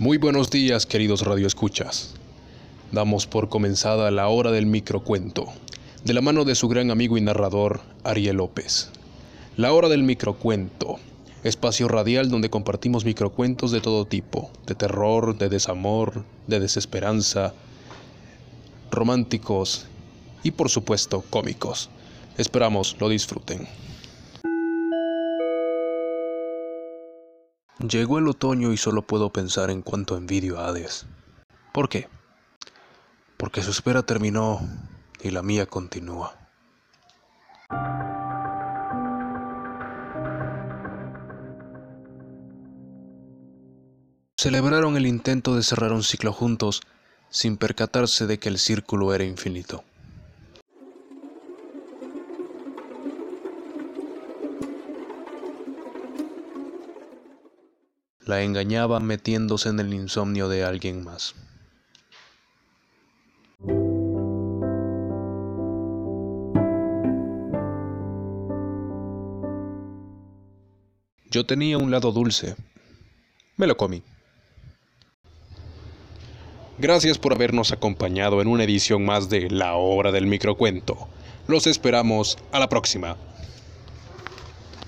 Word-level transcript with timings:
Muy 0.00 0.16
buenos 0.16 0.48
días, 0.48 0.86
queridos 0.86 1.22
radioescuchas. 1.22 2.14
Damos 2.92 3.26
por 3.26 3.48
comenzada 3.48 4.12
la 4.12 4.28
hora 4.28 4.52
del 4.52 4.64
microcuento, 4.64 5.46
de 6.04 6.14
la 6.14 6.20
mano 6.20 6.44
de 6.44 6.54
su 6.54 6.68
gran 6.68 6.92
amigo 6.92 7.18
y 7.18 7.20
narrador, 7.20 7.80
Ariel 8.04 8.36
López. 8.36 8.90
La 9.56 9.72
hora 9.72 9.88
del 9.88 10.04
microcuento, 10.04 11.00
espacio 11.42 11.88
radial 11.88 12.30
donde 12.30 12.48
compartimos 12.48 13.04
microcuentos 13.04 13.72
de 13.72 13.80
todo 13.80 14.04
tipo, 14.04 14.52
de 14.68 14.76
terror, 14.76 15.36
de 15.36 15.48
desamor, 15.48 16.24
de 16.46 16.60
desesperanza, 16.60 17.52
románticos 18.92 19.86
y 20.44 20.52
por 20.52 20.70
supuesto 20.70 21.24
cómicos. 21.28 21.90
Esperamos 22.36 22.94
lo 23.00 23.08
disfruten. 23.08 23.66
Llegó 27.80 28.18
el 28.18 28.26
otoño 28.26 28.72
y 28.72 28.76
solo 28.76 29.02
puedo 29.02 29.32
pensar 29.32 29.70
en 29.70 29.82
cuánto 29.82 30.16
envidio 30.16 30.58
a 30.58 30.66
Hades. 30.66 31.06
¿Por 31.72 31.88
qué? 31.88 32.08
Porque 33.36 33.62
su 33.62 33.70
espera 33.70 34.02
terminó 34.02 34.60
y 35.22 35.30
la 35.30 35.42
mía 35.42 35.66
continúa. 35.66 36.36
Celebraron 44.36 44.96
el 44.96 45.06
intento 45.06 45.54
de 45.54 45.62
cerrar 45.62 45.92
un 45.92 46.02
ciclo 46.02 46.32
juntos 46.32 46.80
sin 47.30 47.56
percatarse 47.56 48.26
de 48.26 48.40
que 48.40 48.48
el 48.48 48.58
círculo 48.58 49.14
era 49.14 49.22
infinito. 49.22 49.84
La 58.28 58.42
engañaba 58.42 59.00
metiéndose 59.00 59.70
en 59.70 59.80
el 59.80 59.94
insomnio 59.94 60.50
de 60.50 60.62
alguien 60.62 61.02
más. 61.02 61.34
Yo 71.30 71.46
tenía 71.46 71.78
un 71.78 71.90
lado 71.90 72.12
dulce. 72.12 72.54
Me 73.56 73.66
lo 73.66 73.78
comí. 73.78 74.02
Gracias 76.76 77.16
por 77.16 77.32
habernos 77.32 77.72
acompañado 77.72 78.42
en 78.42 78.48
una 78.48 78.64
edición 78.64 79.06
más 79.06 79.30
de 79.30 79.48
La 79.48 79.74
Hora 79.76 80.12
del 80.12 80.26
Microcuento. 80.26 81.08
Los 81.46 81.66
esperamos 81.66 82.36
a 82.52 82.58
la 82.58 82.68
próxima. 82.68 83.16